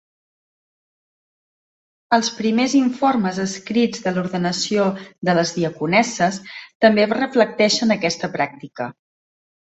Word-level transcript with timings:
Els 2.15 2.29
primers 2.37 2.73
informes 2.79 3.37
escrits 3.43 4.01
de 4.05 4.13
l'ordenació 4.15 4.87
de 5.29 5.35
les 5.41 5.51
diaconesses 5.57 6.39
també 6.87 7.05
reflecteixen 7.17 7.97
aquesta 7.97 8.31
pràctica. 8.37 8.89